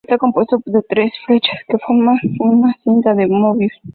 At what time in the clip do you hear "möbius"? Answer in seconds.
3.27-3.73